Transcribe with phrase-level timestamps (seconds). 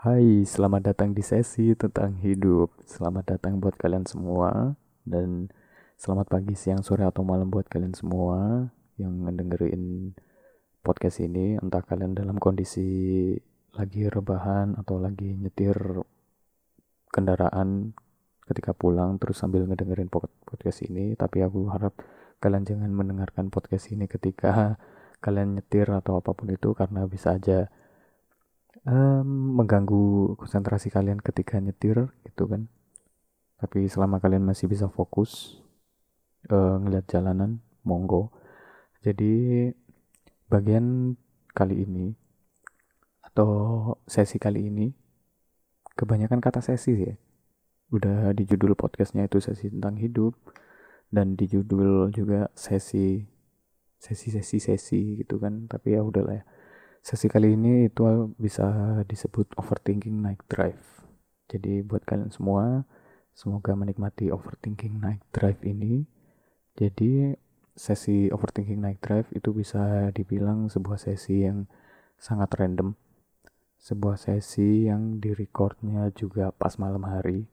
[0.00, 2.72] Hai, selamat datang di sesi tentang hidup.
[2.88, 4.72] Selamat datang buat kalian semua
[5.04, 5.52] dan
[6.00, 10.16] selamat pagi, siang, sore atau malam buat kalian semua yang ngedengerin
[10.80, 11.60] podcast ini.
[11.60, 13.36] Entah kalian dalam kondisi
[13.76, 15.76] lagi rebahan atau lagi nyetir
[17.12, 17.92] kendaraan
[18.48, 21.92] ketika pulang terus sambil ngedengerin podcast ini, tapi aku harap
[22.40, 24.80] kalian jangan mendengarkan podcast ini ketika
[25.28, 27.68] kalian nyetir atau apa pun itu karena bisa aja
[28.86, 32.68] um, mengganggu konsentrasi kalian ketika nyetir gitu kan.
[33.60, 35.60] Tapi selama kalian masih bisa fokus
[36.48, 38.32] uh, ngeliat jalanan monggo.
[39.04, 39.68] Jadi
[40.48, 41.16] bagian
[41.52, 42.12] kali ini
[43.20, 43.50] atau
[44.08, 44.92] sesi kali ini
[45.96, 47.14] kebanyakan kata sesi ya.
[47.90, 50.38] Udah di judul podcastnya itu sesi tentang hidup
[51.10, 53.26] dan di judul juga sesi
[54.00, 55.68] sesi sesi sesi gitu kan.
[55.68, 56.44] Tapi ya udahlah ya
[57.00, 58.04] Sesi kali ini itu
[58.36, 61.00] bisa disebut overthinking night drive.
[61.48, 62.84] Jadi buat kalian semua,
[63.32, 66.04] semoga menikmati overthinking night drive ini.
[66.76, 67.32] Jadi
[67.72, 71.64] sesi overthinking night drive itu bisa dibilang sebuah sesi yang
[72.20, 72.92] sangat random.
[73.80, 77.48] Sebuah sesi yang direcordnya juga pas malam hari.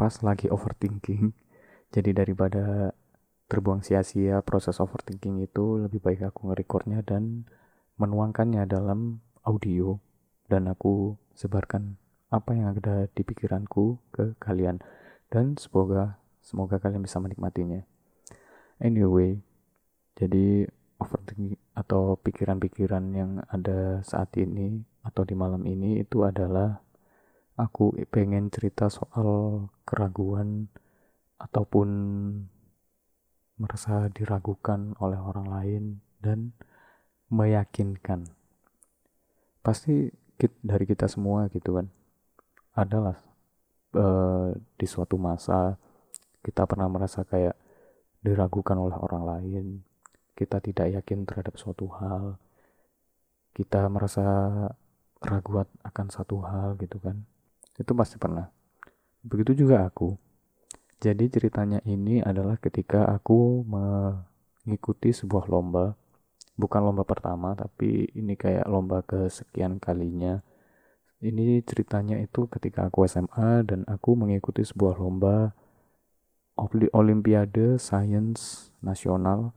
[0.00, 1.36] Pas lagi overthinking.
[1.94, 2.96] Jadi daripada
[3.48, 7.44] terbuang sia-sia proses overthinking itu lebih baik aku nge-recordnya dan
[7.98, 9.98] menuangkannya dalam audio
[10.46, 14.80] dan aku sebarkan apa yang ada di pikiranku ke kalian
[15.28, 17.84] dan semoga semoga kalian bisa menikmatinya.
[18.80, 19.42] Anyway,
[20.16, 26.82] jadi overthinking atau pikiran-pikiran yang ada saat ini atau di malam ini itu adalah
[27.58, 30.70] aku pengen cerita soal keraguan
[31.38, 31.88] ataupun
[33.58, 35.84] merasa diragukan oleh orang lain
[36.22, 36.54] dan
[37.28, 38.28] meyakinkan.
[39.64, 40.08] Pasti
[40.62, 41.86] dari kita semua gitu kan.
[42.78, 43.18] Adalah
[43.96, 45.76] uh, di suatu masa
[46.40, 47.56] kita pernah merasa kayak
[48.22, 49.66] diragukan oleh orang lain
[50.38, 52.38] kita tidak yakin terhadap suatu hal
[53.58, 54.22] kita merasa
[55.18, 57.26] ragu akan satu hal gitu kan.
[57.74, 58.46] Itu pasti pernah.
[59.26, 60.14] Begitu juga aku.
[61.02, 65.98] Jadi ceritanya ini adalah ketika aku mengikuti sebuah lomba
[66.58, 70.42] bukan lomba pertama tapi ini kayak lomba kesekian kalinya.
[71.18, 75.54] Ini ceritanya itu ketika aku SMA dan aku mengikuti sebuah lomba
[76.94, 79.54] Olimpiade Sains Nasional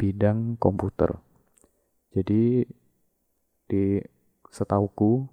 [0.00, 1.20] bidang komputer.
[2.12, 2.64] Jadi
[3.68, 3.84] di
[4.52, 5.28] setauku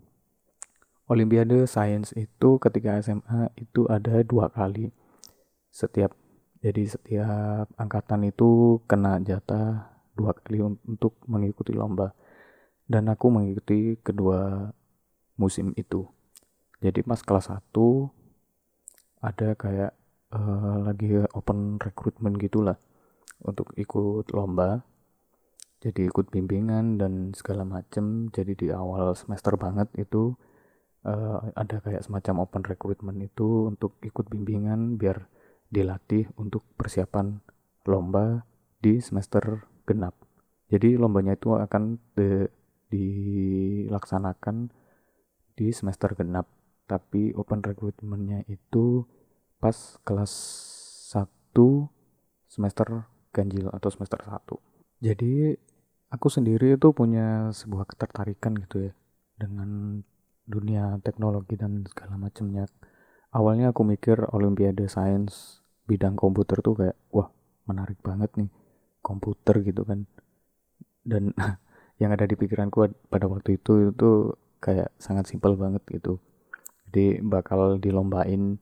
[1.12, 4.92] Olimpiade Sains itu ketika SMA itu ada dua kali.
[5.72, 6.16] Setiap
[6.60, 12.12] jadi setiap angkatan itu kena jatah dua kali untuk mengikuti lomba.
[12.84, 14.68] Dan aku mengikuti kedua
[15.40, 16.04] musim itu.
[16.84, 17.72] Jadi pas kelas 1
[19.24, 19.92] ada kayak
[20.36, 22.76] uh, lagi open recruitment gitulah
[23.44, 24.84] untuk ikut lomba.
[25.80, 28.28] Jadi ikut bimbingan dan segala macem.
[28.36, 30.36] Jadi di awal semester banget itu
[31.08, 35.28] uh, ada kayak semacam open recruitment itu untuk ikut bimbingan biar
[35.70, 37.40] dilatih untuk persiapan
[37.86, 38.44] lomba
[38.82, 40.14] di semester genap.
[40.70, 42.46] Jadi lombanya itu akan de,
[42.94, 44.70] dilaksanakan
[45.58, 46.46] di semester genap.
[46.86, 49.06] Tapi open recruitmentnya itu
[49.58, 50.34] pas kelas
[51.10, 51.26] 1
[52.46, 55.02] semester ganjil atau semester 1.
[55.02, 55.58] Jadi
[56.14, 58.94] aku sendiri itu punya sebuah ketertarikan gitu ya
[59.38, 60.02] dengan
[60.50, 62.66] dunia teknologi dan segala macamnya.
[63.30, 67.30] Awalnya aku mikir Olimpiade Sains bidang komputer tuh kayak wah
[67.70, 68.50] menarik banget nih
[69.02, 70.06] komputer gitu kan.
[71.04, 71.34] Dan
[72.02, 76.20] yang ada di pikiranku pada waktu itu itu kayak sangat simpel banget gitu.
[76.90, 78.58] Jadi bakal dilombain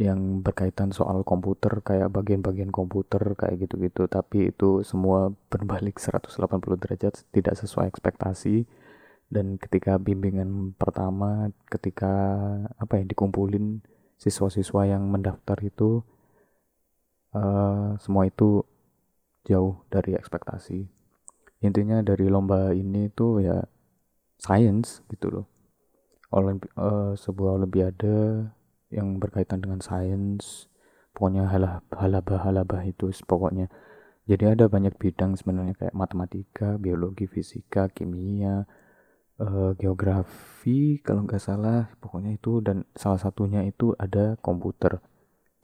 [0.00, 4.08] yang berkaitan soal komputer kayak bagian-bagian komputer kayak gitu-gitu.
[4.08, 8.64] Tapi itu semua berbalik 180 derajat tidak sesuai ekspektasi.
[9.30, 12.10] Dan ketika bimbingan pertama ketika
[12.80, 13.78] apa ya dikumpulin
[14.18, 16.02] siswa-siswa yang mendaftar itu
[17.36, 18.66] uh, semua itu
[19.44, 20.88] jauh dari ekspektasi.
[21.60, 23.60] Intinya dari lomba ini tuh ya
[24.40, 25.46] science gitu loh.
[26.32, 28.48] Olimpi uh, sebuah olimpiade
[28.90, 30.70] yang berkaitan dengan sains
[31.12, 31.50] pokoknya
[31.92, 33.68] halabah halabah itu pokoknya.
[34.30, 38.62] Jadi ada banyak bidang sebenarnya kayak matematika biologi fisika kimia
[39.42, 45.02] uh, geografi kalau nggak salah pokoknya itu dan salah satunya itu ada komputer.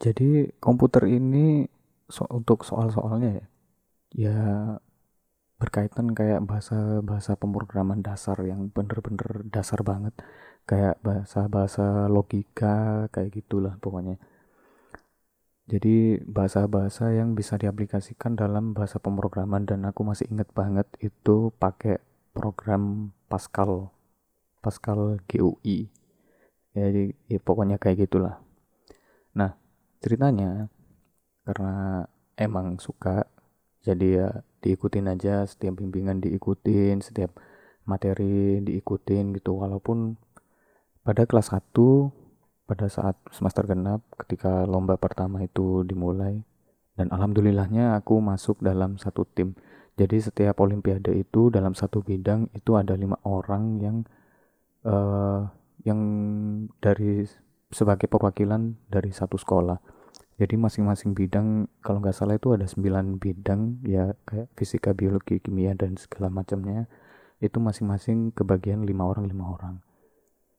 [0.03, 1.65] Jadi komputer ini
[2.11, 3.47] so untuk soal-soalnya ya
[4.17, 4.37] ya
[5.61, 10.15] berkaitan kayak bahasa bahasa pemrograman dasar yang bener-bener dasar banget.
[10.69, 14.17] Kayak bahasa bahasa logika kayak gitulah pokoknya.
[15.67, 21.99] Jadi bahasa-bahasa yang bisa diaplikasikan dalam bahasa pemrograman dan aku masih inget banget itu pakai
[22.31, 23.91] program Pascal
[24.63, 25.91] Pascal GUI
[26.77, 28.37] jadi ya pokoknya kayak gitulah.
[29.33, 29.57] Nah
[30.05, 30.69] ceritanya
[31.49, 32.05] karena
[32.37, 33.25] emang suka
[33.87, 34.29] jadi ya
[34.67, 37.39] diikutin aja setiap bimbingan diikutin setiap
[37.87, 39.63] materi diikutin gitu.
[39.63, 40.19] Walaupun
[41.07, 41.71] pada kelas 1
[42.67, 46.43] pada saat semester genap ketika lomba pertama itu dimulai
[46.99, 49.55] dan alhamdulillahnya aku masuk dalam satu tim.
[49.97, 53.97] Jadi setiap olimpiade itu dalam satu bidang itu ada lima orang yang
[54.85, 55.47] uh,
[55.87, 56.01] yang
[56.83, 57.25] dari
[57.71, 59.96] sebagai perwakilan dari satu sekolah
[60.37, 65.73] jadi masing-masing bidang kalau nggak salah itu ada sembilan bidang ya kayak fisika biologi kimia
[65.73, 66.85] dan segala macamnya.
[67.41, 69.81] Itu masing-masing kebagian lima orang lima orang.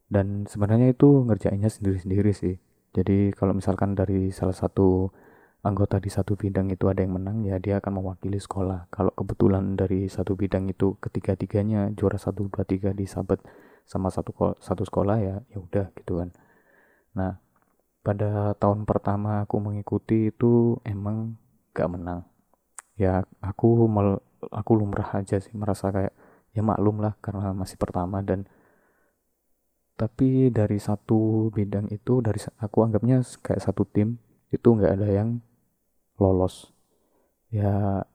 [0.10, 2.58] Dan sebenarnya itu ngerjainnya sendiri-sendiri sih.
[2.98, 5.14] Jadi kalau misalkan dari salah satu
[5.62, 8.90] anggota di satu bidang itu ada yang menang ya dia akan mewakili sekolah.
[8.90, 13.38] Kalau kebetulan dari satu bidang itu ketiga-tiganya juara satu dua tiga disabet
[13.86, 16.34] sama satu satu sekolah ya ya udah gitu kan.
[17.14, 17.38] Nah
[18.08, 21.36] pada tahun pertama aku mengikuti itu emang
[21.76, 22.24] gak menang.
[22.96, 26.16] Ya aku mal aku lumrah aja sih merasa kayak
[26.56, 28.48] ya maklum lah karena masih pertama dan
[30.00, 34.16] tapi dari satu bidang itu dari aku anggapnya kayak satu tim
[34.56, 35.44] itu nggak ada yang
[36.16, 36.72] lolos.
[37.52, 38.08] Ya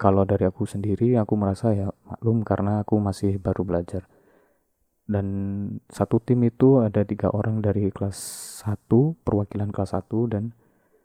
[0.00, 4.08] kalau dari aku sendiri aku merasa ya maklum karena aku masih baru belajar
[5.06, 5.26] dan
[5.86, 8.18] satu tim itu ada tiga orang dari kelas
[8.66, 8.90] 1
[9.22, 10.50] perwakilan kelas 1 dan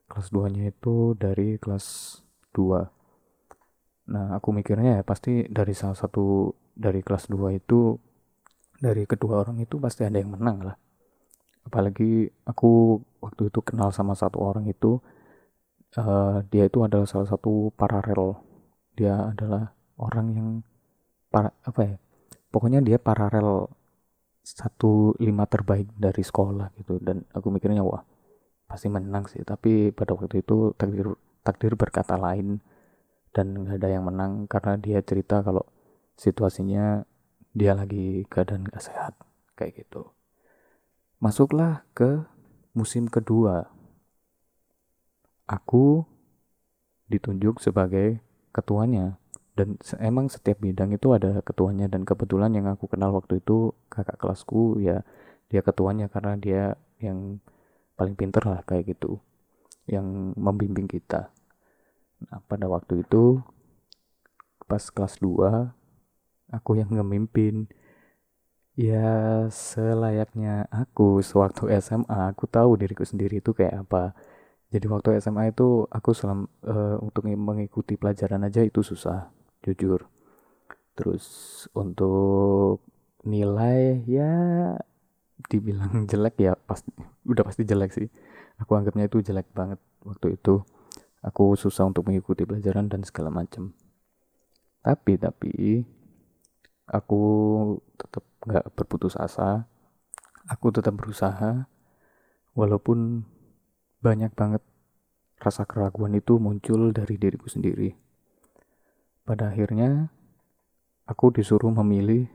[0.10, 2.18] kelas 2 nya itu dari kelas
[2.58, 7.94] 2 nah aku mikirnya ya pasti dari salah satu dari kelas 2 itu
[8.82, 10.76] dari kedua orang itu pasti ada yang menang lah.
[11.62, 14.98] Apalagi aku waktu itu kenal sama satu orang itu
[16.02, 18.42] uh, dia itu adalah salah satu paralel.
[18.98, 19.70] Dia adalah
[20.02, 20.48] orang yang
[21.30, 21.96] para apa ya
[22.52, 23.70] pokoknya dia paralel
[24.52, 27.00] satu lima terbaik dari sekolah gitu.
[27.00, 28.04] Dan aku mikirnya wah
[28.68, 29.42] pasti menang sih.
[29.44, 32.60] Tapi pada waktu itu takdir takdir berkata lain
[33.32, 35.64] dan nggak ada yang menang karena dia cerita kalau
[36.20, 37.08] situasinya
[37.52, 39.14] dia lagi keadaan gak sehat
[39.60, 40.12] kayak gitu.
[41.20, 42.24] Masuklah ke
[42.74, 43.70] musim kedua.
[45.46, 46.08] Aku
[47.12, 48.24] ditunjuk sebagai
[48.56, 49.21] ketuanya
[49.52, 51.92] dan emang setiap bidang itu ada ketuanya.
[51.92, 55.04] Dan kebetulan yang aku kenal waktu itu kakak kelasku ya
[55.52, 56.64] dia ketuanya karena dia
[57.04, 57.44] yang
[58.00, 59.20] paling pinter lah kayak gitu.
[59.90, 60.08] Yang
[60.40, 61.36] membimbing kita.
[62.28, 63.44] Nah pada waktu itu
[64.70, 67.68] pas kelas 2 aku yang ngemimpin.
[68.80, 74.16] Ya selayaknya aku sewaktu SMA aku tahu diriku sendiri itu kayak apa.
[74.72, 80.08] Jadi waktu SMA itu aku selam uh, untuk mengikuti pelajaran aja itu susah jujur.
[80.98, 81.26] Terus
[81.74, 82.86] untuk
[83.26, 84.34] nilai ya
[85.50, 86.92] dibilang jelek ya pasti
[87.26, 88.08] udah pasti jelek sih.
[88.62, 90.62] Aku anggapnya itu jelek banget waktu itu.
[91.22, 93.74] Aku susah untuk mengikuti pelajaran dan segala macam
[94.82, 95.86] tapi tapi
[96.90, 97.24] aku
[98.02, 99.70] tetap nggak berputus asa.
[100.50, 101.70] Aku tetap berusaha.
[102.58, 103.24] Walaupun
[104.04, 104.60] banyak banget
[105.40, 107.96] rasa keraguan itu muncul dari diriku sendiri
[109.32, 110.12] pada akhirnya
[111.08, 112.28] aku disuruh memilih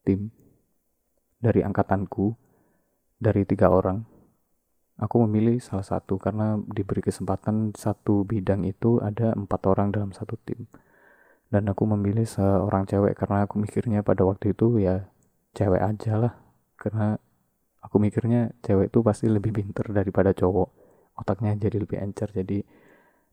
[0.00, 0.32] tim.
[1.36, 2.32] Dari angkatanku
[3.20, 4.00] dari tiga orang
[4.96, 10.40] aku memilih salah satu karena diberi kesempatan satu bidang itu ada empat orang dalam satu
[10.40, 10.64] tim.
[11.52, 15.04] Dan aku memilih seorang cewek karena aku mikirnya pada waktu itu ya
[15.52, 16.32] cewek aja lah.
[16.80, 17.20] Karena
[17.84, 20.72] aku mikirnya cewek itu pasti lebih pinter daripada cowok.
[21.12, 22.64] Otaknya jadi lebih encer jadi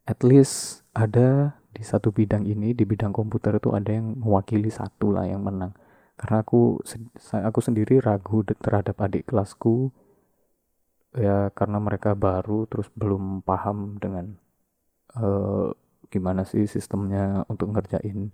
[0.06, 5.12] at least ada di satu bidang ini di bidang komputer itu ada yang mewakili satu
[5.12, 5.76] lah yang menang.
[6.16, 6.80] Karena aku
[7.36, 9.92] aku sendiri ragu terhadap adik kelasku
[11.16, 14.36] ya karena mereka baru terus belum paham dengan
[15.20, 15.72] uh,
[16.08, 18.32] gimana sih sistemnya untuk ngerjain.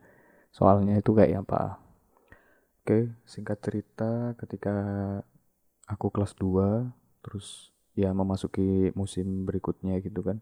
[0.54, 1.82] Soalnya itu kayak apa?
[2.84, 4.76] Oke singkat cerita ketika
[5.90, 6.94] aku kelas 2
[7.26, 10.42] terus ya memasuki musim berikutnya gitu kan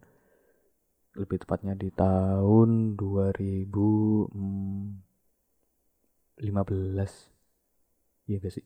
[1.20, 5.04] lebih tepatnya di tahun 2015
[8.30, 8.64] iya gak sih?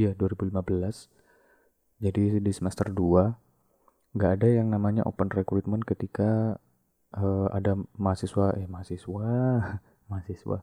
[0.00, 6.58] Iya 2015 jadi di semester 2 nggak ada yang namanya open recruitment ketika
[7.14, 9.30] uh, ada mahasiswa eh mahasiswa
[10.10, 10.58] mahasiswa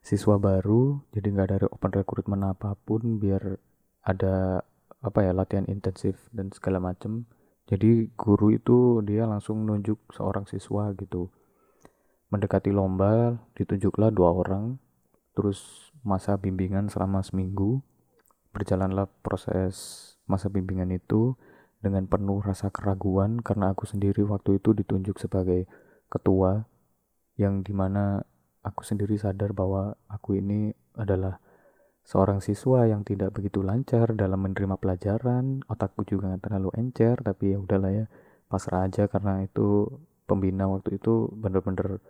[0.00, 1.04] siswa baru.
[1.12, 3.60] Jadi nggak ada open recruitment apa pun biar
[4.00, 4.64] ada
[5.00, 7.28] apa ya latihan intensif dan segala macem
[7.70, 11.30] jadi guru itu dia langsung nunjuk seorang siswa gitu.
[12.34, 14.82] Mendekati lomba ditunjuklah dua orang
[15.38, 17.78] terus masa bimbingan selama seminggu.
[18.50, 19.74] Berjalanlah proses
[20.26, 21.38] masa bimbingan itu
[21.78, 25.70] dengan penuh rasa keraguan karena aku sendiri waktu itu ditunjuk sebagai
[26.10, 26.66] ketua
[27.38, 28.26] yang di mana
[28.66, 31.38] aku sendiri sadar bahwa aku ini adalah
[32.10, 37.54] seorang siswa yang tidak begitu lancar dalam menerima pelajaran otakku juga gak terlalu encer tapi
[37.54, 38.04] ya udahlah ya
[38.50, 39.86] pasrah aja karena itu
[40.26, 42.02] pembina waktu itu bener-bener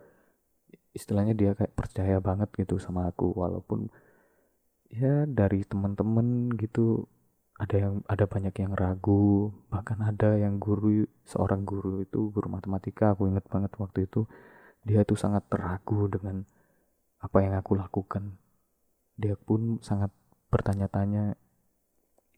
[0.97, 3.31] istilahnya dia kayak percaya banget gitu sama aku.
[3.37, 3.87] Walaupun
[4.91, 7.07] ya dari teman-teman gitu
[7.61, 13.13] ada yang ada banyak yang ragu bahkan ada yang guru seorang guru itu guru matematika
[13.13, 14.25] aku inget banget waktu itu
[14.81, 16.41] dia itu sangat ragu dengan
[17.21, 18.40] apa yang aku lakukan
[19.17, 20.11] dia pun sangat
[20.51, 21.35] bertanya-tanya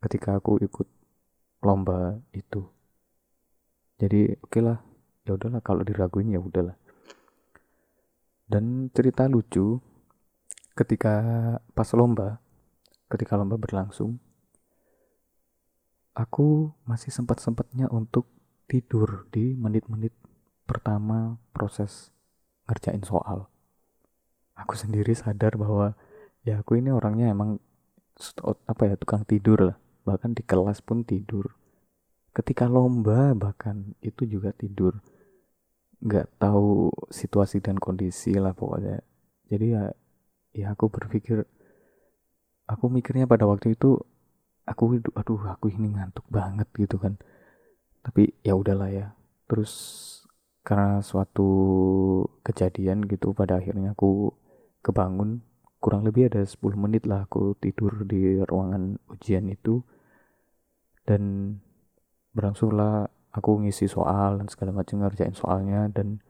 [0.03, 0.87] ketika aku ikut
[1.63, 2.67] lomba itu
[3.97, 4.77] jadi oke okay lah
[5.23, 6.75] ya udahlah kalau diraguin ya udahlah
[8.49, 9.79] dan cerita lucu
[10.75, 11.13] ketika
[11.71, 12.37] pas lomba
[13.07, 14.19] ketika lomba berlangsung
[16.13, 18.29] aku masih sempat-sempatnya untuk
[18.69, 20.13] tidur di menit-menit
[20.63, 22.13] pertama proses
[22.69, 23.49] ngerjain soal.
[24.53, 25.97] Aku sendiri sadar bahwa
[26.43, 27.59] ya aku ini orangnya emang
[28.67, 29.77] apa ya tukang tidur lah.
[30.03, 31.55] Bahkan di kelas pun tidur.
[32.35, 34.99] Ketika lomba bahkan itu juga tidur.
[36.03, 38.99] Nggak tahu situasi dan kondisi lah pokoknya.
[39.47, 39.83] Jadi ya
[40.53, 41.47] ya aku berpikir
[42.69, 43.97] aku mikirnya pada waktu itu
[44.63, 47.19] aku aduh aku ini ngantuk banget gitu kan
[48.03, 49.07] tapi ya udahlah ya
[49.47, 49.73] terus
[50.63, 51.49] karena suatu
[52.47, 54.31] kejadian gitu pada akhirnya aku
[54.79, 55.43] kebangun
[55.83, 59.83] kurang lebih ada 10 menit lah aku tidur di ruangan ujian itu.
[61.03, 61.51] Dan
[62.31, 66.23] berlangsunglah aku ngisi soal dan segala macam ngerjain soalnya dan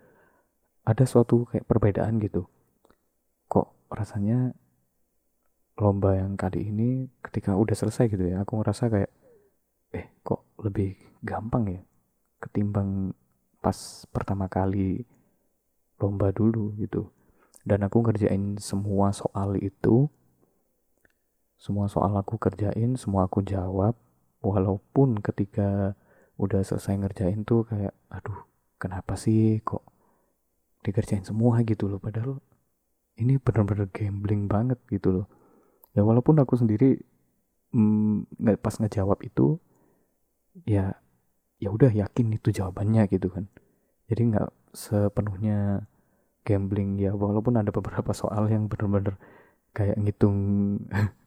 [0.82, 2.50] ada suatu kayak perbedaan gitu.
[3.46, 4.58] Kok rasanya
[5.78, 9.12] lomba yang kali ini ketika udah selesai gitu ya aku ngerasa kayak
[9.94, 10.94] eh kok lebih
[11.26, 11.82] gampang ya
[12.38, 13.10] ketimbang
[13.58, 15.02] pas pertama kali
[15.98, 17.10] lomba dulu gitu
[17.64, 20.12] dan aku ngerjain semua soal itu.
[21.56, 23.96] Semua soal aku kerjain semua aku jawab.
[24.44, 25.96] Walaupun ketika
[26.36, 28.44] udah selesai ngerjain tuh kayak aduh
[28.76, 29.88] kenapa sih kok
[30.84, 31.64] dikerjain semua?
[31.64, 32.04] gitu loh.
[32.04, 32.44] Padahal
[33.16, 35.28] ini bener-bener gambling banget gitu loh.
[35.96, 37.00] Ya walaupun aku sendiri
[37.72, 39.56] mm, pas ngejawab itu
[40.68, 41.00] ya
[41.64, 43.48] ya udah yakin itu jawabannya gitu kan.
[44.12, 45.88] Jadi nggak sepenuhnya
[46.44, 49.16] gambling ya walaupun ada beberapa soal yang bener-bener
[49.72, 50.38] kayak ngitung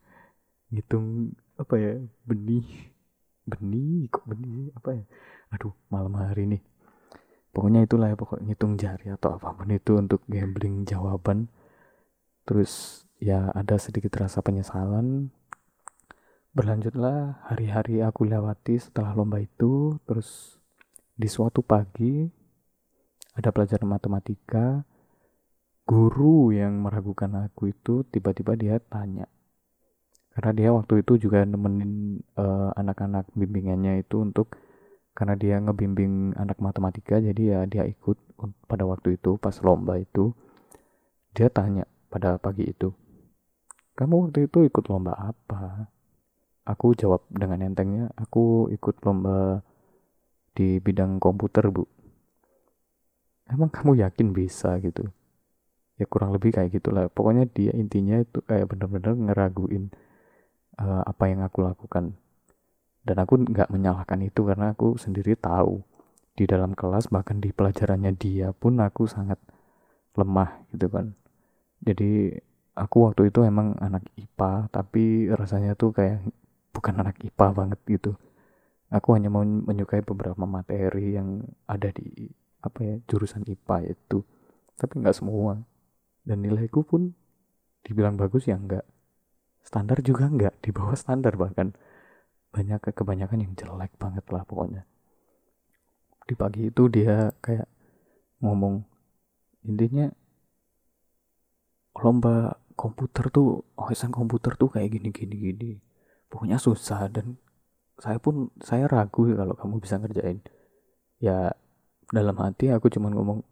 [0.72, 1.92] ngitung apa ya
[2.28, 2.92] benih
[3.48, 5.04] benih kok benih apa ya?
[5.56, 6.58] Aduh malam hari ini
[7.56, 11.48] pokoknya itulah ya pokok ngitung jari atau apa pun itu untuk gambling jawaban.
[12.44, 15.32] Terus ya ada sedikit rasa penyesalan.
[16.52, 19.96] Berlanjutlah hari-hari aku lewati setelah lomba itu.
[20.04, 20.60] Terus
[21.16, 22.28] di suatu pagi
[23.32, 24.84] ada pelajaran matematika
[25.86, 29.30] guru yang meragukan aku itu tiba-tiba dia tanya
[30.34, 34.58] karena dia waktu itu juga nemenin uh, anak-anak bimbingannya itu untuk
[35.16, 38.18] karena dia ngebimbing anak matematika jadi ya dia ikut
[38.68, 40.36] pada waktu itu pas lomba itu
[41.32, 42.92] dia tanya pada pagi itu
[43.96, 45.88] kamu waktu itu ikut lomba apa?
[46.68, 49.64] Aku jawab dengan entengnya, aku ikut lomba
[50.52, 51.88] di bidang komputer, Bu.
[53.48, 55.08] Emang kamu yakin bisa gitu?
[55.96, 57.08] Ya kurang lebih kayak gitulah.
[57.08, 59.92] Pokoknya dia intinya itu kayak bener-bener ngeraguin
[60.76, 62.16] uh, apa yang aku lakukan.
[63.06, 65.80] Dan aku nggak menyalahkan itu karena aku sendiri tahu
[66.36, 69.40] di dalam kelas bahkan di pelajarannya dia pun aku sangat
[70.18, 71.16] lemah gitu kan.
[71.80, 72.34] Jadi
[72.76, 76.20] aku waktu itu emang anak IPA tapi rasanya tuh kayak
[76.76, 78.12] bukan anak IPA banget gitu
[78.92, 82.30] aku hanya mau menyukai beberapa materi yang ada di
[82.62, 84.22] apa ya jurusan IPA itu
[84.76, 85.62] tapi nggak semua
[86.26, 87.14] dan nilaiku pun
[87.86, 88.82] dibilang bagus ya enggak.
[89.62, 91.72] Standar juga enggak di bawah standar bahkan.
[92.50, 94.82] Banyak kebanyakan yang jelek banget lah pokoknya.
[96.26, 97.68] Di pagi itu dia kayak
[98.42, 98.82] ngomong
[99.62, 100.10] intinya
[101.96, 105.70] lomba komputer tuh OSN komputer tuh kayak gini gini gini.
[106.26, 107.38] Pokoknya susah dan
[107.96, 110.42] saya pun saya ragu kalau kamu bisa ngerjain.
[111.22, 111.54] Ya
[112.10, 113.42] dalam hati aku cuma ngomong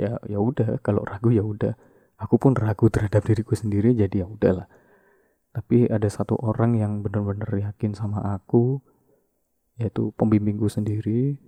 [0.00, 1.76] ya ya udah kalau ragu ya udah.
[2.20, 4.68] Aku pun ragu terhadap diriku sendiri jadi ya udahlah.
[5.50, 8.80] Tapi ada satu orang yang benar-benar yakin sama aku
[9.80, 11.40] yaitu pembimbingku sendiri.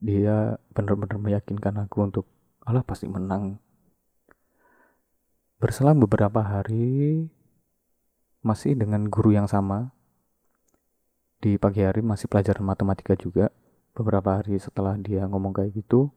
[0.00, 2.26] Dia benar-benar meyakinkan aku untuk
[2.66, 3.62] Allah pasti menang.
[5.60, 7.28] Berselang beberapa hari
[8.40, 9.92] masih dengan guru yang sama.
[11.40, 13.52] Di pagi hari masih pelajaran matematika juga.
[13.92, 16.12] Beberapa hari setelah dia ngomong kayak gitu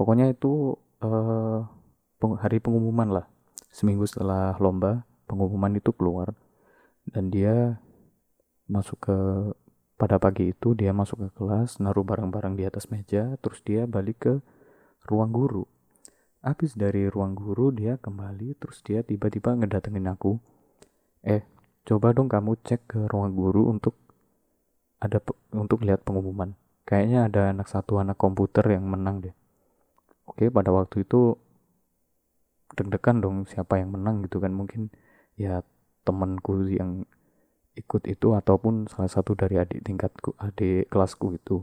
[0.00, 1.68] pokoknya itu uh,
[2.40, 3.26] hari pengumuman lah.
[3.68, 6.32] Seminggu setelah lomba pengumuman itu keluar.
[7.04, 7.76] Dan dia
[8.64, 9.18] masuk ke
[10.00, 14.16] pada pagi itu dia masuk ke kelas naruh barang-barang di atas meja terus dia balik
[14.24, 14.34] ke
[15.04, 15.68] ruang guru.
[16.40, 20.40] Habis dari ruang guru dia kembali terus dia tiba-tiba ngedatengin aku.
[21.20, 21.44] Eh
[21.84, 24.00] coba dong kamu cek ke ruang guru untuk
[24.96, 25.20] ada
[25.52, 26.56] untuk lihat pengumuman.
[26.88, 29.34] Kayaknya ada anak satu anak komputer yang menang deh
[30.30, 31.34] oke pada waktu itu
[32.78, 34.54] deg-degan dong siapa yang menang gitu kan.
[34.54, 34.94] Mungkin
[35.34, 35.66] ya
[36.06, 37.04] temanku yang
[37.74, 41.62] ikut itu ataupun salah satu dari adik tingkatku adik kelasku itu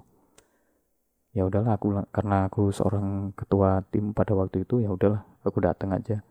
[1.35, 5.93] ya udahlah aku karena aku seorang ketua tim pada waktu itu ya udahlah aku datang
[5.93, 6.25] aja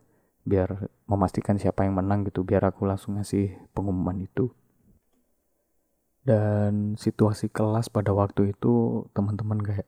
[0.47, 4.55] biar memastikan siapa yang menang gitu biar aku langsung ngasih pengumuman itu.
[6.26, 9.87] Dan situasi kelas pada waktu itu teman-teman kayak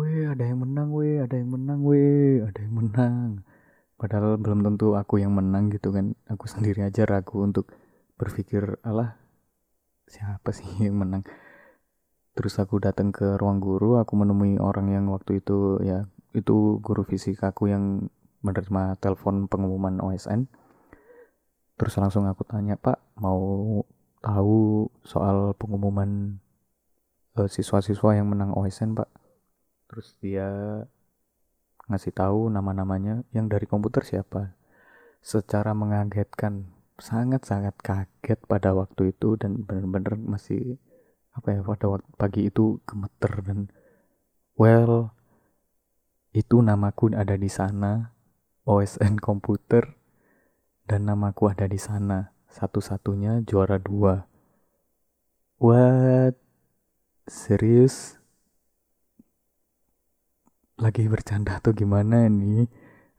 [0.00, 3.44] weh ada yang menang weh ada yang menang weh ada yang menang.
[4.00, 6.16] Padahal belum tentu aku yang menang gitu kan.
[6.32, 7.68] Aku sendiri aja ragu untuk
[8.16, 9.20] berpikir alah
[10.08, 11.28] siapa sih yang menang?
[12.32, 17.02] Terus aku datang ke ruang guru aku menemui orang yang waktu itu ya itu guru
[17.02, 18.06] fisika aku yang
[18.40, 20.48] menerima telepon pengumuman OSN
[21.76, 23.82] terus langsung aku tanya pak mau
[24.20, 26.40] tahu soal pengumuman
[27.36, 29.08] uh, siswa-siswa yang menang OSN pak
[29.90, 30.46] terus dia
[31.90, 34.54] ngasih tahu nama-namanya yang dari komputer siapa.
[35.18, 36.70] Secara mengagetkan,
[37.02, 40.78] sangat-sangat kaget pada waktu itu dan benar-benar masih
[41.34, 43.58] apa ya pada waktu pagi itu gemeter dan
[44.54, 45.14] well
[46.30, 48.14] itu namaku ada di sana
[48.66, 49.98] OSN komputer
[50.86, 54.30] dan namaku ada di sana satu-satunya juara dua.
[55.58, 56.38] What?
[57.26, 58.19] Serius
[60.80, 62.64] lagi bercanda atau gimana nih?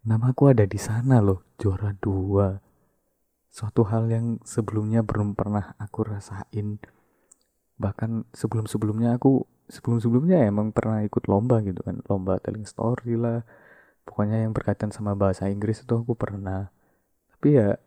[0.01, 2.57] Namaku ada di sana loh juara dua.
[3.53, 6.81] Suatu hal yang sebelumnya belum pernah aku rasain.
[7.77, 12.01] Bahkan sebelum sebelumnya aku sebelum sebelumnya emang pernah ikut lomba gitu kan.
[12.09, 13.45] Lomba telling story lah.
[14.09, 16.73] Pokoknya yang berkaitan sama bahasa Inggris itu aku pernah.
[17.37, 17.77] Tapi ya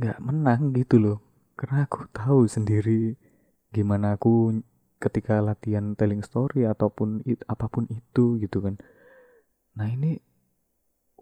[0.00, 1.18] nggak menang gitu loh.
[1.52, 3.20] Karena aku tahu sendiri
[3.68, 4.56] gimana aku
[5.00, 8.76] ketika latihan telling story ataupun it, apa pun itu gitu kan.
[9.74, 10.20] Nah ini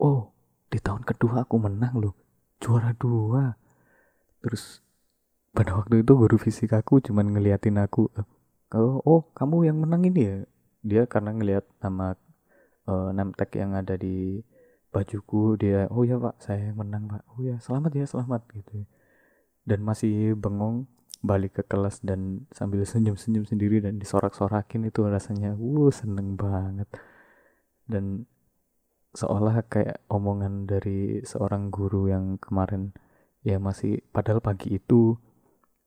[0.02, 0.34] oh
[0.68, 2.14] di tahun kedua aku menang loh
[2.58, 3.54] juara dua.
[4.42, 4.82] Terus
[5.54, 8.10] pada waktu itu guru fisikaku cuman ngeliatin aku
[8.74, 10.36] oh, oh kamu yang menang ini ya?
[10.82, 12.18] Dia karena ngeliat nama
[12.90, 14.42] uh, name tag yang ada di
[14.90, 17.22] bajuku dia oh ya pak saya yang menang pak.
[17.30, 18.82] Oh ya selamat ya selamat gitu
[19.68, 20.88] dan masih bengong
[21.18, 26.86] balik ke kelas dan sambil senyum-senyum sendiri dan disorak-sorakin itu rasanya wuh seneng banget.
[27.88, 28.28] Dan
[29.16, 32.94] seolah kayak omongan dari seorang guru yang kemarin
[33.42, 35.18] ya masih padahal pagi itu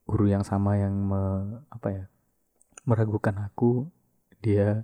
[0.04, 1.22] guru yang sama yang me,
[1.72, 2.04] apa ya
[2.84, 3.88] meragukan aku
[4.42, 4.84] dia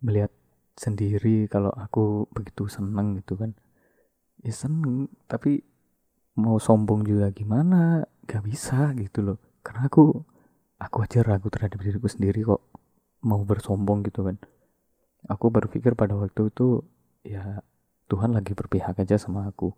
[0.00, 0.30] melihat
[0.78, 3.52] sendiri kalau aku begitu seneng gitu kan.
[4.40, 5.60] Ya seneng tapi
[6.38, 8.06] mau sombong juga gimana?
[8.24, 10.24] Gak bisa gitu loh karena aku
[10.78, 12.62] aku aja ragu terhadap diriku sendiri kok
[13.26, 14.36] mau bersombong gitu kan.
[15.26, 16.86] Aku berpikir pada waktu itu
[17.26, 17.60] ya
[18.08, 19.74] Tuhan lagi berpihak aja sama aku.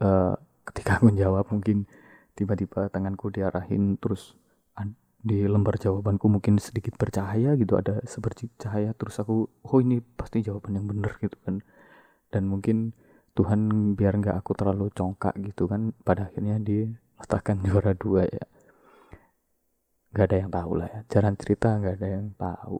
[0.00, 0.36] Uh,
[0.68, 1.88] ketika aku jawab mungkin
[2.36, 4.36] tiba-tiba tanganku diarahin terus
[5.20, 10.40] di lembar jawabanku mungkin sedikit bercahaya gitu ada seperti cahaya terus aku oh ini pasti
[10.40, 11.60] jawaban yang benar gitu kan.
[12.32, 12.96] Dan mungkin
[13.36, 16.88] Tuhan biar nggak aku terlalu congkak gitu kan pada akhirnya dia
[17.20, 18.44] letakkan juara dua ya.
[20.10, 21.00] Nggak ada yang tahu lah ya.
[21.12, 22.78] Jalan cerita nggak ada yang tahu.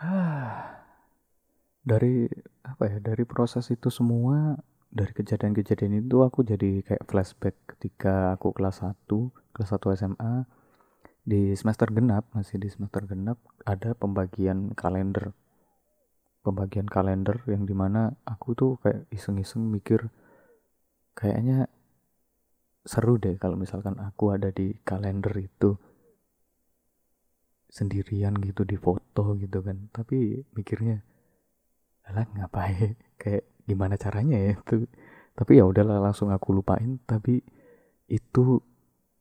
[1.86, 2.26] Dari
[2.66, 4.58] apa ya dari proses itu semua
[4.90, 9.06] dari kejadian-kejadian itu aku jadi kayak flashback ketika aku kelas 1
[9.54, 10.34] kelas 1 SMA
[11.26, 15.34] di semester genap masih di semester genap ada pembagian kalender
[16.46, 20.06] pembagian kalender yang di mana aku tuh kayak iseng-iseng mikir
[21.18, 21.66] kayaknya
[22.86, 25.74] seru deh kalau misalkan aku ada di kalender itu
[27.76, 29.90] sendirian gitu di foto gitu kan.
[29.90, 31.02] Tapi mikirnya
[32.14, 32.94] lah ngapain?
[33.20, 34.86] Kayak gimana caranya ya itu?
[35.36, 37.02] Tapi ya udahlah langsung aku lupain.
[37.04, 37.42] Tapi
[38.06, 38.62] itu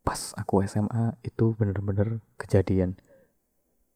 [0.05, 2.93] pas aku SMA itu bener-bener kejadian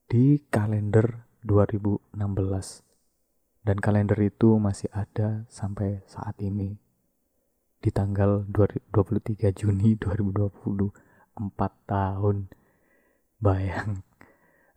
[0.09, 2.88] di kalender 2016
[3.69, 6.73] dan kalender itu masih ada sampai saat ini.
[7.77, 10.89] Di tanggal 23 Juni 2020
[11.38, 11.53] 4
[11.86, 12.49] tahun.
[13.38, 14.01] Bayang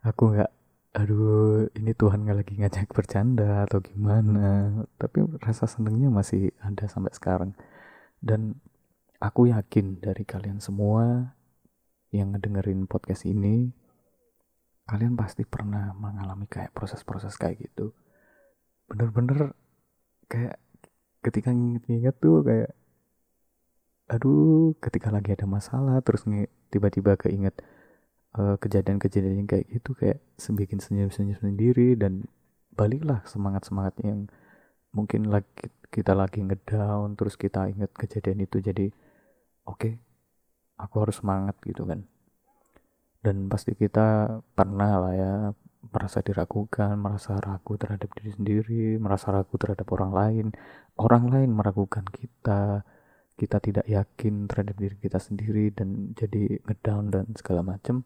[0.05, 0.51] aku nggak
[0.93, 4.85] aduh ini Tuhan nggak lagi ngajak bercanda atau gimana?
[5.01, 7.57] Tapi rasa senengnya masih ada sampai sekarang.
[8.21, 8.61] Dan
[9.17, 11.33] aku yakin dari kalian semua
[12.13, 13.73] yang ngedengerin podcast ini
[14.85, 17.89] kalian pasti pernah mengalami kayak proses-proses kayak gitu
[18.89, 19.53] bener-bener
[20.27, 20.59] kayak
[21.23, 22.71] ketika nginget-nginget tuh kayak
[24.11, 26.27] aduh ketika lagi ada masalah terus
[26.67, 27.55] tiba-tiba keinget
[28.35, 32.27] uh, kejadian-kejadian kayak gitu kayak sebikin senyum-senyum sendiri dan
[32.75, 34.27] baliklah semangat-semangat yang
[34.91, 38.89] mungkin lagi kita lagi ngedown terus kita inget kejadian itu jadi
[39.69, 39.93] oke okay,
[40.77, 42.03] aku harus semangat gitu kan.
[43.23, 45.33] Dan pasti kita pernah lah ya
[45.93, 50.45] merasa diragukan, merasa ragu terhadap diri sendiri, merasa ragu terhadap orang lain,
[50.97, 52.81] orang lain meragukan kita,
[53.37, 58.05] kita tidak yakin terhadap diri kita sendiri dan jadi ngedown dan segala macam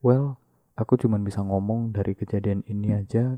[0.00, 0.40] well
[0.76, 3.36] aku cuma bisa ngomong dari kejadian ini aja.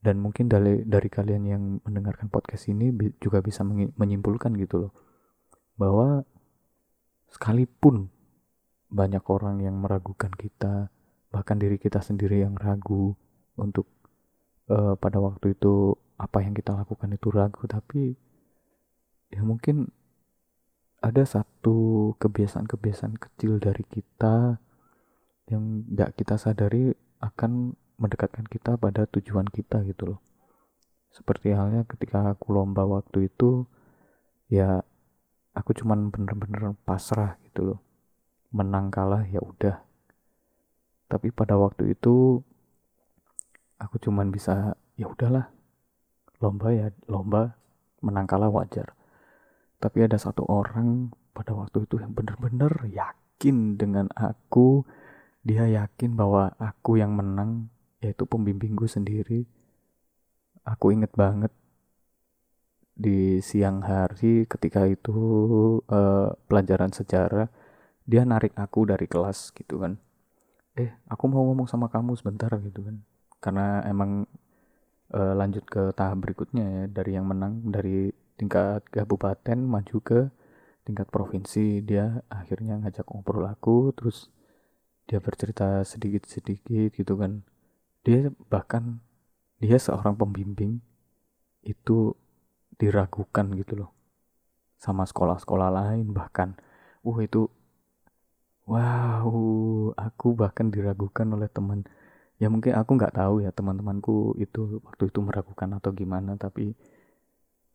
[0.00, 2.88] Dan mungkin dari dari kalian yang mendengarkan podcast ini
[3.20, 4.92] juga bisa menyimpulkan gitu loh.
[5.76, 6.24] Bahwa
[7.28, 8.08] sekalipun
[8.88, 10.88] banyak orang yang meragukan kita
[11.30, 13.14] bahkan diri kita sendiri yang ragu
[13.54, 13.86] untuk
[14.66, 17.64] uh, pada waktu itu apa yang kita lakukan itu ragu.
[17.70, 18.14] Tapi
[19.30, 19.88] ya mungkin
[21.00, 24.60] ada satu kebiasaan-kebiasaan kecil dari kita
[25.48, 26.92] yang nggak kita sadari
[27.24, 30.20] akan mendekatkan kita pada tujuan kita gitu loh.
[31.10, 33.66] Seperti halnya ketika aku lomba waktu itu
[34.46, 34.82] ya
[35.56, 37.80] aku cuman bener-bener pasrah gitu loh.
[38.50, 39.89] Menang kalah ya udah
[41.10, 42.38] tapi pada waktu itu
[43.82, 45.50] aku cuman bisa ya udahlah
[46.38, 47.58] lomba ya lomba
[48.00, 48.94] menang kalah wajar
[49.80, 54.84] tapi ada satu orang pada waktu itu yang benar-benar yakin dengan aku.
[55.40, 57.72] Dia yakin bahwa aku yang menang,
[58.04, 59.48] yaitu pembimbingku sendiri.
[60.68, 61.48] Aku inget banget
[62.92, 65.16] di siang hari ketika itu
[65.88, 67.48] uh, pelajaran sejarah,
[68.04, 69.96] dia narik aku dari kelas gitu kan.
[70.78, 72.96] Eh, aku mau ngomong sama kamu sebentar gitu kan.
[73.42, 74.28] Karena emang
[75.14, 80.20] uh, lanjut ke tahap berikutnya ya dari yang menang dari tingkat kabupaten maju ke
[80.86, 84.32] tingkat provinsi dia akhirnya ngajak ngobrol aku terus
[85.04, 87.44] dia bercerita sedikit-sedikit gitu kan
[88.00, 89.02] dia bahkan
[89.60, 90.80] dia seorang pembimbing
[91.60, 92.16] itu
[92.80, 93.90] diragukan gitu loh
[94.80, 96.56] sama sekolah-sekolah lain bahkan
[97.04, 97.52] uh itu
[98.70, 99.26] wow
[99.98, 101.82] aku bahkan diragukan oleh teman.
[102.38, 106.72] Ya mungkin aku nggak tahu ya teman-temanku itu waktu itu meragukan atau gimana tapi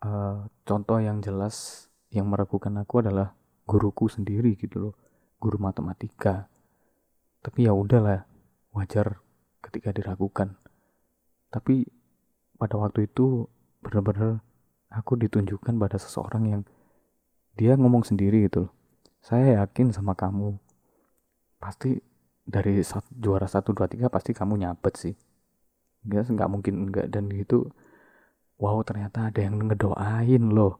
[0.01, 3.35] uh, contoh yang jelas yang meragukan aku adalah
[3.67, 4.93] guruku sendiri gitu loh
[5.37, 6.47] guru matematika.
[7.43, 8.25] Tapi ya udahlah
[8.73, 9.21] wajar
[9.61, 10.55] ketika diragukan.
[11.51, 11.85] Tapi
[12.57, 13.45] pada waktu itu
[13.83, 14.41] benar-benar
[14.89, 16.61] aku ditunjukkan pada seseorang yang
[17.53, 18.73] dia ngomong sendiri gitu loh.
[19.21, 20.64] Saya yakin sama kamu
[21.61, 21.97] pasti
[22.45, 25.15] dari satu, juara satu dua tiga pasti kamu nyabet sih.
[26.05, 27.73] Enggak nggak mungkin enggak dan gitu
[28.61, 30.79] wow ternyata ada yang ngedoain loh.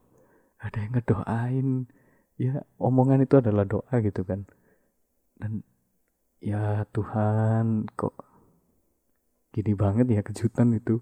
[0.62, 1.68] Ada yang ngedoain.
[2.36, 4.44] Ya omongan itu adalah doa gitu kan.
[5.40, 5.64] Dan
[6.40, 8.14] ya Tuhan kok
[9.52, 11.00] gini banget ya kejutan itu.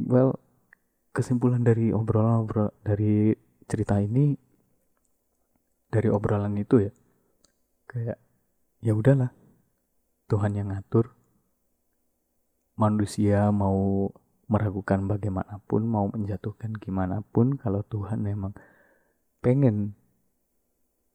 [0.00, 0.40] Well
[1.10, 3.34] kesimpulan dari obrolan obrol dari
[3.66, 4.38] cerita ini
[5.90, 6.92] dari obrolan itu ya
[7.90, 8.22] kayak
[8.78, 9.34] ya udahlah
[10.30, 11.10] Tuhan yang ngatur.
[12.78, 14.08] Manusia mau
[14.46, 18.54] meragukan bagaimanapun, mau menjatuhkan gimana pun, kalau Tuhan memang
[19.42, 19.98] pengen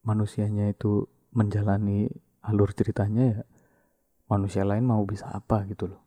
[0.03, 2.11] manusianya itu menjalani
[2.45, 3.41] alur ceritanya ya
[4.29, 6.01] manusia lain mau bisa apa gitu loh.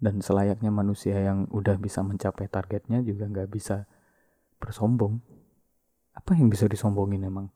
[0.00, 3.86] Dan selayaknya manusia yang udah bisa mencapai targetnya juga nggak bisa
[4.58, 5.22] bersombong.
[6.14, 7.48] Apa yang bisa disombongin emang?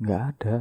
[0.00, 0.54] Nggak ada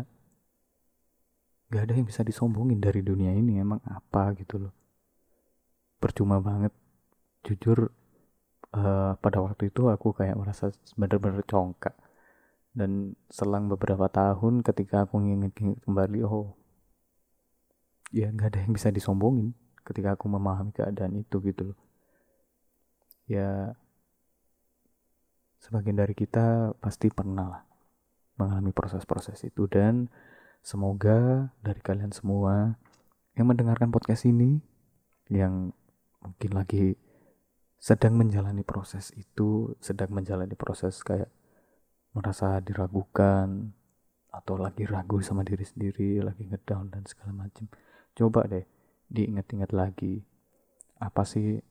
[1.70, 4.74] nggak ada yang bisa disombongin dari dunia ini emang apa gitu loh.
[6.02, 6.74] Percuma banget.
[7.46, 7.94] Jujur
[8.74, 11.94] uh, pada waktu itu aku kayak merasa bener-bener congkak.
[12.74, 16.54] Dan selang beberapa tahun ketika aku nginget-nginget kembali oh
[18.10, 19.54] ya nggak ada yang bisa disombongin
[19.86, 21.80] ketika aku memahami keadaan itu gitu loh.
[23.30, 23.78] Ya
[25.62, 27.62] sebagian dari kita pasti pernah lah
[28.42, 29.70] mengalami proses-proses itu.
[29.70, 30.10] Dan
[30.60, 32.76] semoga dari kalian semua
[33.36, 34.60] yang mendengarkan podcast ini
[35.32, 35.72] yang
[36.19, 37.00] mungkin lagi
[37.80, 41.32] sedang menjalani proses itu sedang menjalani proses kayak
[42.12, 43.72] merasa diragukan
[44.30, 47.72] atau lagi ragu sama diri sendiri lagi ngedown dan segala macam
[48.13, 48.65] coba deh
[49.10, 50.22] diingat-ingat lagi
[51.00, 51.63] apa sih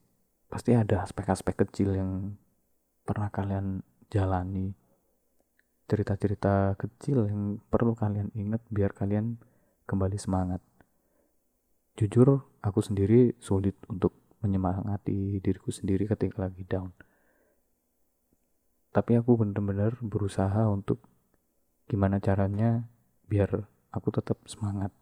[0.48, 2.34] pasti ada aspek-aspek kecil yang
[3.04, 4.72] pernah kalian jalani
[5.88, 9.40] cerita-cerita kecil yang perlu kalian ingat biar kalian
[9.88, 10.60] kembali semangat.
[11.96, 14.12] Jujur aku sendiri sulit untuk
[14.44, 16.92] menyemangati diriku sendiri ketika lagi down.
[18.92, 21.02] Tapi aku benar-benar berusaha untuk
[21.88, 22.84] gimana caranya
[23.26, 24.92] biar aku tetap semangat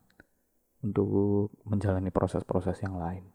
[0.86, 3.26] untuk menjalani proses-proses yang lain.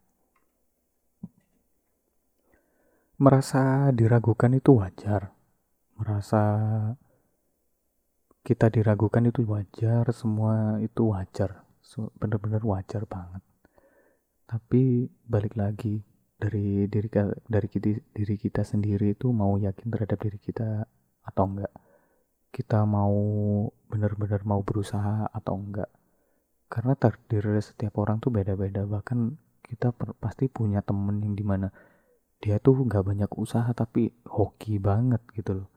[3.21, 5.29] Merasa diragukan itu wajar.
[5.99, 6.41] Merasa
[8.41, 11.61] kita diragukan itu wajar semua itu wajar.
[12.17, 13.43] Bener-bener wajar banget.
[14.49, 16.01] Tapi balik lagi
[16.35, 17.07] dari diri
[17.45, 20.89] dari kita, diri kita sendiri itu mau yakin terhadap diri kita
[21.21, 21.73] atau enggak?
[22.51, 23.15] Kita mau
[23.87, 25.89] benar-benar mau berusaha atau enggak?
[26.67, 28.83] Karena takdir setiap orang tuh beda-beda.
[28.83, 29.19] Bahkan
[29.63, 31.71] kita per, pasti punya temen yang di mana
[32.41, 35.70] dia tuh nggak banyak usaha tapi hoki banget gitu loh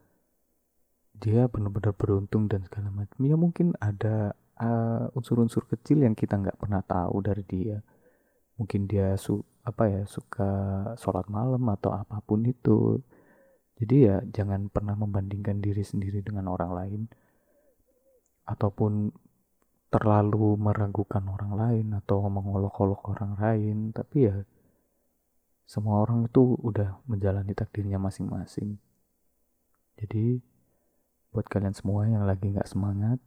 [1.25, 3.17] dia benar-benar beruntung dan segala macam.
[3.25, 7.81] Ya mungkin ada uh, unsur-unsur uh, kecil yang kita nggak pernah tahu dari dia.
[8.61, 10.53] Mungkin dia su apa ya suka
[11.01, 13.01] sholat malam atau apa pun itu.
[13.81, 17.01] Jadi ya jangan pernah membandingkan diri sendiri dengan orang lain.
[18.45, 19.09] Ataupun
[19.89, 23.97] terlalu meragukan orang lain atau mengolok-olok orang lain.
[23.97, 24.37] Tapi ya
[25.65, 28.77] semua orang itu udah menjalani takdirnya masing-masing.
[29.97, 30.53] Jadi
[31.35, 33.19] buat kalian semua yang lagi nggak semangat,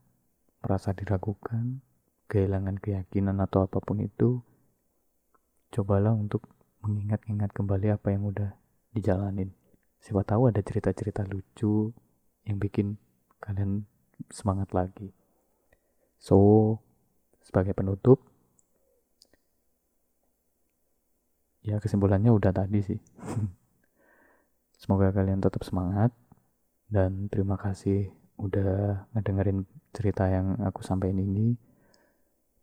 [0.64, 1.84] merasa diragukan,
[2.32, 4.40] kehilangan keyakinan atau apa pun itu,
[5.76, 6.48] cobalah untuk
[6.80, 8.56] mengingat-ingat kembali apa yang udah
[8.96, 9.52] dijalanin.
[10.00, 11.92] Siapa tahu ada cerita-cerita lucu
[12.48, 12.96] yang bikin
[13.44, 13.84] kalian
[14.32, 15.12] semangat lagi.
[16.16, 16.80] So,
[17.44, 18.24] sebagai penutup,
[21.60, 23.00] ya kesimpulannya udah tadi sih.
[24.80, 26.16] Semoga kalian tetap semangat
[26.88, 31.56] dan terima kasih udah ngedengerin cerita yang aku sampaikan ini.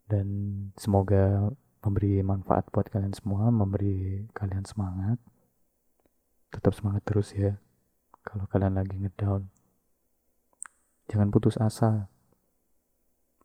[0.05, 0.27] Dan
[0.77, 1.49] semoga
[1.81, 5.17] memberi manfaat buat kalian semua memberi kalian semangat.
[6.53, 7.57] Tetap semangat terus ya
[8.21, 9.49] kalau kalian lagi ngedown.
[11.09, 12.09] Jangan putus asa.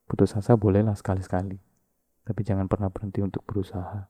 [0.05, 1.71] Putus asa bolehlah sekali-sekali
[2.31, 4.07] tapi jangan pernah berhenti untuk berusaha.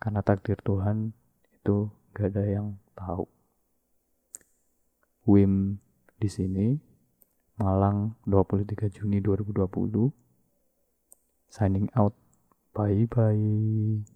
[0.00, 1.12] Karena takdir Tuhan
[1.52, 3.28] itu gak ada yang tahu
[5.24, 5.80] Wim
[6.20, 6.76] di sini
[7.56, 10.12] Malang 23 Juni 2020
[11.48, 12.14] signing out.
[12.74, 14.13] Bye bye